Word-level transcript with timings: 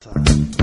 Time. 0.00 0.59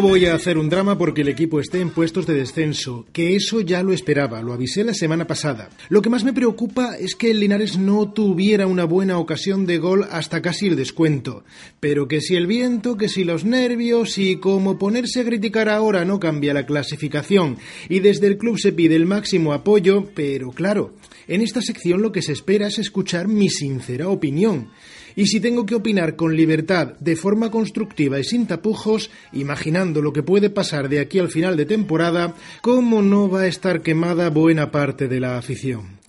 No 0.00 0.08
voy 0.08 0.24
a 0.24 0.34
hacer 0.34 0.56
un 0.56 0.70
drama 0.70 0.96
porque 0.96 1.20
el 1.20 1.28
equipo 1.28 1.60
esté 1.60 1.78
en 1.78 1.90
puestos 1.90 2.26
de 2.26 2.32
descenso, 2.32 3.04
que 3.12 3.36
eso 3.36 3.60
ya 3.60 3.82
lo 3.82 3.92
esperaba, 3.92 4.40
lo 4.40 4.54
avisé 4.54 4.82
la 4.82 4.94
semana 4.94 5.26
pasada. 5.26 5.68
Lo 5.90 6.00
que 6.00 6.08
más 6.08 6.24
me 6.24 6.32
preocupa 6.32 6.96
es 6.96 7.14
que 7.14 7.30
el 7.30 7.40
Linares 7.40 7.76
no 7.76 8.10
tuviera 8.10 8.66
una 8.66 8.84
buena 8.84 9.18
ocasión 9.18 9.66
de 9.66 9.76
gol 9.76 10.06
hasta 10.10 10.40
casi 10.40 10.68
el 10.68 10.76
descuento. 10.76 11.44
Pero 11.80 12.08
que 12.08 12.22
si 12.22 12.34
el 12.34 12.46
viento, 12.46 12.96
que 12.96 13.10
si 13.10 13.24
los 13.24 13.44
nervios 13.44 14.16
y 14.16 14.36
como 14.36 14.78
ponerse 14.78 15.20
a 15.20 15.24
criticar 15.26 15.68
ahora 15.68 16.06
no 16.06 16.18
cambia 16.18 16.54
la 16.54 16.64
clasificación 16.64 17.58
y 17.90 18.00
desde 18.00 18.26
el 18.26 18.38
club 18.38 18.58
se 18.58 18.72
pide 18.72 18.96
el 18.96 19.04
máximo 19.04 19.52
apoyo, 19.52 20.08
pero 20.14 20.50
claro, 20.52 20.94
en 21.28 21.42
esta 21.42 21.60
sección 21.60 22.00
lo 22.00 22.10
que 22.10 22.22
se 22.22 22.32
espera 22.32 22.68
es 22.68 22.78
escuchar 22.78 23.28
mi 23.28 23.50
sincera 23.50 24.08
opinión. 24.08 24.70
Y 25.16 25.26
si 25.26 25.40
tengo 25.40 25.66
que 25.66 25.74
opinar 25.74 26.16
con 26.16 26.36
libertad, 26.36 26.94
de 27.00 27.16
forma 27.16 27.50
constructiva 27.50 28.18
y 28.18 28.24
sin 28.24 28.46
tapujos, 28.46 29.10
imaginando 29.32 29.89
lo 29.98 30.12
que 30.12 30.22
puede 30.22 30.50
pasar 30.50 30.88
de 30.88 31.00
aquí 31.00 31.18
al 31.18 31.28
final 31.28 31.56
de 31.56 31.66
temporada, 31.66 32.34
¿cómo 32.60 33.02
no 33.02 33.28
va 33.28 33.42
a 33.42 33.46
estar 33.46 33.82
quemada 33.82 34.30
buena 34.30 34.70
parte 34.70 35.08
de 35.08 35.20
la 35.20 35.36
afición? 35.36 35.99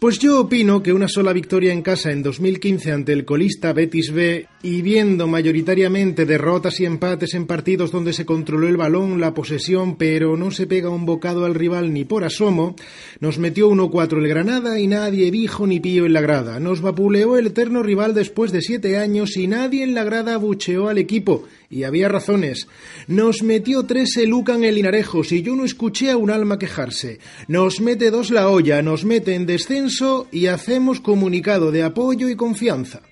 Pues 0.00 0.18
yo 0.18 0.40
opino 0.40 0.82
que 0.82 0.94
una 0.94 1.08
sola 1.08 1.34
victoria 1.34 1.74
en 1.74 1.82
casa 1.82 2.10
en 2.10 2.22
2015 2.22 2.90
ante 2.90 3.12
el 3.12 3.26
colista 3.26 3.74
Betis 3.74 4.10
B 4.14 4.46
y 4.62 4.80
viendo 4.80 5.26
mayoritariamente 5.26 6.24
derrotas 6.24 6.80
y 6.80 6.86
empates 6.86 7.34
en 7.34 7.46
partidos 7.46 7.92
donde 7.92 8.14
se 8.14 8.24
controló 8.24 8.66
el 8.66 8.78
balón, 8.78 9.20
la 9.20 9.34
posesión, 9.34 9.96
pero 9.96 10.38
no 10.38 10.52
se 10.52 10.66
pega 10.66 10.88
un 10.88 11.04
bocado 11.04 11.44
al 11.44 11.54
rival 11.54 11.92
ni 11.92 12.06
por 12.06 12.24
asomo, 12.24 12.76
nos 13.20 13.36
metió 13.36 13.68
1-4 13.68 14.16
el 14.16 14.28
Granada 14.28 14.80
y 14.80 14.86
nadie 14.86 15.30
dijo 15.30 15.66
ni 15.66 15.80
pío 15.80 16.06
en 16.06 16.14
la 16.14 16.22
grada. 16.22 16.60
Nos 16.60 16.80
vapuleó 16.80 17.36
el 17.36 17.48
eterno 17.48 17.82
rival 17.82 18.14
después 18.14 18.52
de 18.52 18.62
siete 18.62 18.96
años 18.96 19.36
y 19.36 19.48
nadie 19.48 19.84
en 19.84 19.94
la 19.94 20.04
grada 20.04 20.32
abucheó 20.34 20.88
al 20.88 20.96
equipo. 20.96 21.44
Y 21.68 21.84
había 21.84 22.08
razones. 22.08 22.66
Nos 23.06 23.44
metió 23.44 23.84
tres 23.84 24.16
el 24.16 24.30
Lucan 24.30 24.64
el 24.64 24.74
Linarejos 24.74 25.30
y 25.30 25.42
yo 25.42 25.54
no 25.54 25.64
escuché 25.64 26.10
a 26.10 26.16
un 26.16 26.30
alma 26.30 26.58
quejarse. 26.58 27.20
Nos 27.46 27.80
mete 27.80 28.10
dos 28.10 28.30
la 28.30 28.48
olla, 28.48 28.82
nos 28.82 29.04
mete 29.04 29.36
en 29.36 29.46
descenso 29.46 29.89
y 30.30 30.46
hacemos 30.46 31.00
comunicado 31.00 31.72
de 31.72 31.82
apoyo 31.82 32.28
y 32.28 32.36
confianza. 32.36 33.02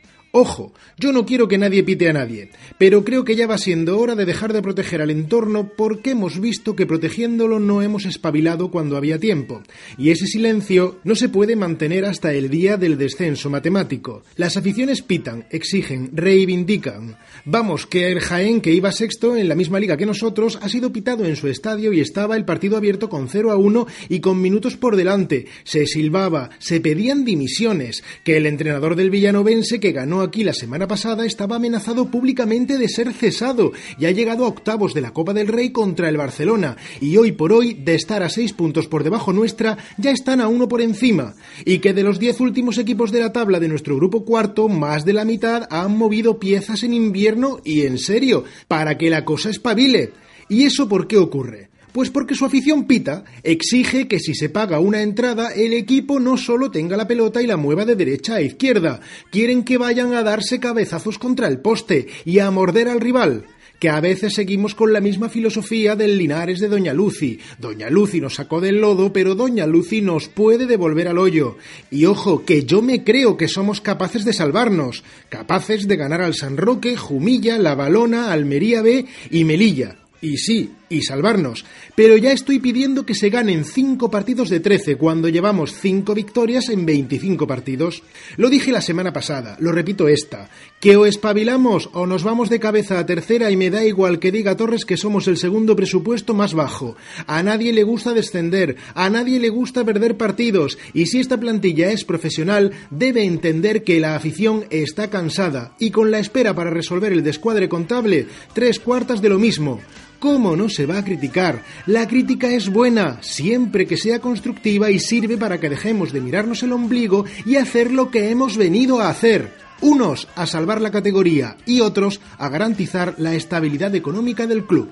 Ojo, 0.41 0.73
yo 0.99 1.13
no 1.13 1.27
quiero 1.27 1.49
que 1.49 1.59
nadie 1.59 1.83
pite 1.83 2.09
a 2.09 2.13
nadie, 2.13 2.51
pero 2.79 3.03
creo 3.03 3.25
que 3.25 3.35
ya 3.35 3.49
va 3.49 3.59
siendo 3.59 3.99
hora 3.99 4.15
de 4.15 4.25
dejar 4.25 4.53
de 4.53 4.63
proteger 4.63 5.03
al 5.03 5.11
entorno 5.11 5.73
porque 5.77 6.11
hemos 6.11 6.39
visto 6.39 6.77
que 6.77 6.87
protegiéndolo 6.87 7.59
no 7.59 7.83
hemos 7.83 8.05
espabilado 8.05 8.71
cuando 8.71 8.97
había 8.97 9.19
tiempo, 9.19 9.65
y 9.97 10.11
ese 10.11 10.29
silencio 10.29 11.01
no 11.03 11.17
se 11.17 11.29
puede 11.29 11.57
mantener 11.57 12.05
hasta 12.05 12.33
el 12.33 12.51
día 12.51 12.77
del 12.77 12.99
descenso 12.99 13.51
matemático. 13.51 14.23
Las 14.37 14.57
aficiones 14.57 15.03
pitan, 15.03 15.45
exigen, 15.51 16.11
reivindican. 16.13 17.17
Vamos, 17.45 17.87
que 17.87 18.07
el 18.07 18.21
Jaén, 18.21 18.61
que 18.61 18.73
iba 18.73 18.93
sexto 18.93 19.37
en 19.37 19.49
la 19.49 19.57
misma 19.57 19.81
liga 19.81 19.97
que 19.97 20.07
nosotros, 20.07 20.61
ha 20.63 20.69
sido 20.69 20.93
pitado 20.93 21.25
en 21.25 21.35
su 21.35 21.49
estadio 21.49 21.93
y 21.93 21.99
estaba 21.99 22.37
el 22.37 22.45
partido 22.45 22.77
abierto 22.77 23.09
con 23.09 23.29
0 23.29 23.51
a 23.51 23.57
1 23.57 23.89
y 24.09 24.21
con 24.21 24.41
minutos 24.41 24.77
por 24.77 24.95
delante. 24.95 25.47
Se 25.65 25.85
silbaba, 25.87 26.51
se 26.61 26.81
pedían 26.81 27.25
dimisiones, 27.25 28.05
que 28.23 28.37
el 28.37 28.47
entrenador 28.47 28.95
del 28.95 29.11
villanovense 29.11 29.81
que 29.81 29.91
ganó 29.91 30.28
aquí 30.29 30.45
la 30.45 30.53
semana 30.53 30.87
pasada 30.87 31.25
estaba 31.25 31.57
amenazado 31.57 32.11
públicamente 32.11 32.77
de 32.77 32.89
ser 32.89 33.15
cesado 33.15 33.73
y 33.99 34.05
ha 34.05 34.11
llegado 34.11 34.45
a 34.45 34.49
octavos 34.49 34.93
de 34.93 35.01
la 35.01 35.13
Copa 35.13 35.33
del 35.33 35.49
Rey 35.49 35.71
contra 35.71 36.11
el 36.11 36.19
Barcelona 36.19 36.77
y 37.01 37.17
hoy 37.17 37.33
por 37.33 37.51
hoy 37.51 37.73
de 37.73 37.95
estar 37.95 38.23
a 38.23 38.29
seis 38.29 38.53
puntos 38.53 38.89
por 38.89 39.05
debajo 39.05 39.33
nuestra 39.33 39.79
ya 39.97 40.11
están 40.11 40.43
a 40.43 40.49
uno 40.49 40.69
por 40.69 40.83
encima 40.83 41.35
y 41.65 41.79
que 41.79 41.95
de 41.95 42.03
los 42.03 42.19
diez 42.19 42.41
últimos 42.41 42.77
equipos 42.77 43.11
de 43.11 43.21
la 43.21 43.33
tabla 43.33 43.59
de 43.59 43.69
nuestro 43.69 43.97
grupo 43.97 44.27
cuarto 44.27 44.69
más 44.69 45.07
de 45.07 45.15
la 45.15 45.25
mitad 45.25 45.67
han 45.71 45.97
movido 45.97 46.39
piezas 46.39 46.83
en 46.83 46.93
invierno 46.93 47.59
y 47.65 47.87
en 47.87 47.97
serio 47.97 48.45
para 48.69 48.99
que 48.99 49.09
la 49.09 49.25
cosa 49.25 49.49
espabile. 49.49 50.13
¿Y 50.51 50.65
eso 50.65 50.89
por 50.89 51.09
qué 51.09 51.17
ocurre? 51.17 51.71
Pues 51.93 52.11
porque 52.11 52.35
su 52.35 52.45
afición 52.45 52.85
pita 52.87 53.25
exige 53.43 54.09
que 54.09 54.19
si 54.19 54.35
se 54.35 54.49
paga 54.49 54.79
una 54.79 55.03
entrada 55.03 55.53
el 55.55 55.73
equipo 55.73 56.21
no 56.21 56.37
solo 56.37 56.71
tenga 56.71 56.97
la 56.97 57.09
pelota 57.09 57.43
y 57.43 57.47
la 57.47 57.57
mueva 57.57 57.85
de 57.85 57.97
derecha 57.97 58.37
a 58.37 58.43
izquierda, 58.43 59.01
quieren 59.31 59.65
que 59.65 59.79
vayan 59.79 60.15
a 60.15 60.23
darse 60.23 60.61
cabezazos 60.61 61.19
contra 61.19 61.49
el 61.49 61.61
poste 61.61 62.07
y 62.25 62.39
a 62.39 62.51
morder 62.51 62.89
al 62.89 63.01
rival 63.01 63.45
que 63.79 63.89
a 63.89 64.01
veces 64.01 64.35
seguimos 64.35 64.75
con 64.75 64.93
la 64.93 65.01
misma 65.01 65.29
filosofía 65.29 65.95
del 65.95 66.19
Linares 66.19 66.61
de 66.61 66.69
Doña 66.69 66.93
Lucy. 66.93 67.39
Doña 67.59 67.91
Lucy 67.91 68.21
nos 68.21 68.35
sacó 68.35 68.61
del 68.61 68.81
lodo, 68.81 69.13
pero 69.13 69.35
Doña 69.35 69.67
Lucy 69.67 70.01
nos 70.01 70.29
puede 70.29 70.67
devolver 70.67 71.09
al 71.09 71.19
hoyo. 71.19 71.57
Y 71.91 72.07
ojo, 72.07 72.45
que 72.45 72.65
yo 72.65 72.83
me 72.83 73.05
creo 73.05 73.37
que 73.37 73.49
somos 73.49 73.81
capaces 73.81 74.25
de 74.25 74.33
salvarnos, 74.33 75.05
capaces 75.29 75.87
de 75.87 75.97
ganar 75.97 76.23
al 76.23 76.35
San 76.35 76.57
Roque, 76.57 76.97
Jumilla, 76.97 77.59
La 77.59 77.75
Balona, 77.75 78.33
Almería 78.33 78.83
B 78.83 79.07
y 79.31 79.45
Melilla. 79.45 79.97
Y 80.21 80.37
sí, 80.39 80.73
y 80.89 81.03
salvarnos. 81.03 81.65
Pero 81.95 82.17
ya 82.17 82.33
estoy 82.33 82.59
pidiendo 82.59 83.07
que 83.07 83.15
se 83.15 83.31
ganen 83.31 83.65
5 83.65 84.11
partidos 84.11 84.49
de 84.49 84.61
13 84.61 84.97
cuando 84.97 85.29
llevamos 85.29 85.75
5 85.75 86.15
victorias 86.15 86.69
en 86.71 86.87
25 86.87 87.47
partidos. 87.47 88.03
Lo 88.37 88.51
dije 88.51 88.73
la 88.73 88.81
semana 88.81 89.13
pasada, 89.13 89.57
lo 89.61 89.71
repito 89.71 90.09
esta, 90.09 90.51
que 90.81 90.97
o 90.97 91.07
espabilamos 91.07 91.91
o 91.93 92.07
nos 92.07 92.25
vamos 92.25 92.49
de 92.49 92.61
cabeza 92.61 92.99
a 92.99 93.07
tercera 93.07 93.51
y 93.51 93.57
me 93.57 93.71
da 93.71 93.85
igual 93.85 94.19
que 94.19 94.33
diga 94.33 94.57
Torres 94.57 94.85
que 94.85 94.97
somos 94.97 95.29
el 95.29 95.37
segundo 95.37 95.77
presupuesto 95.77 96.35
más 96.35 96.55
bajo. 96.55 96.97
A 97.27 97.43
nadie 97.43 97.73
le 97.73 97.85
gusta 97.85 98.13
descender, 98.13 98.77
a 98.95 99.11
nadie 99.11 99.39
le 99.39 99.51
gusta 99.51 99.85
perder 99.85 100.17
partidos 100.17 100.79
y 100.95 101.07
si 101.07 101.21
esta 101.21 101.39
plantilla 101.39 101.91
es 101.93 102.05
profesional 102.05 102.73
debe 102.91 103.25
entender 103.25 103.85
que 103.85 104.01
la 104.01 104.17
afición 104.17 104.65
está 104.71 105.11
cansada 105.11 105.75
y 105.79 105.91
con 105.91 106.11
la 106.11 106.19
espera 106.19 106.55
para 106.55 106.71
resolver 106.71 107.13
el 107.13 107.23
descuadre 107.23 107.69
contable, 107.69 108.27
tres 108.53 108.81
cuartas 108.81 109.23
de 109.23 109.29
lo 109.29 109.39
mismo. 109.39 109.81
¿Cómo 110.19 110.57
no 110.57 110.69
se 110.69 110.85
va 110.87 110.99
a 110.99 111.05
criticar? 111.05 111.63
La 111.87 112.09
crítica 112.09 112.49
es 112.49 112.71
buena, 112.71 113.23
siempre 113.23 113.87
que 113.87 113.97
sea 113.97 114.19
constructiva 114.21 114.91
y 114.91 114.99
sirve 114.99 115.37
para 115.37 115.61
que 115.61 115.69
dejemos 115.69 116.13
de 116.13 116.21
mirarnos 116.21 116.63
el 116.65 116.73
ombligo 116.73 117.25
y 117.47 117.57
hacer 117.57 117.93
lo 117.93 118.11
que 118.11 118.31
hemos 118.31 118.57
venido 118.57 119.01
a 119.01 119.11
hacer. 119.11 119.57
Unos 119.81 120.27
a 120.35 120.47
salvar 120.47 120.81
la 120.81 120.91
categoría 120.91 121.57
y 121.67 121.81
otros 121.83 122.21
a 122.37 122.49
garantizar 122.49 123.15
la 123.19 123.35
estabilidad 123.35 123.95
económica 123.95 124.49
del 124.49 124.65
club. 124.65 124.91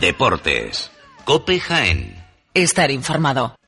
Deportes. 0.00 0.92
Cope 1.24 1.58
Jaén. 1.58 2.14
Estar 2.54 2.90
informado. 2.92 3.54